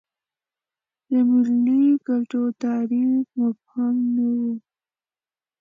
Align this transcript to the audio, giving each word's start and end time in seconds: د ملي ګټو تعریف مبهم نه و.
د 1.09 1.11
ملي 1.29 1.83
ګټو 2.07 2.43
تعریف 2.63 3.25
مبهم 3.39 3.95
نه 4.15 4.27
و. 4.39 4.41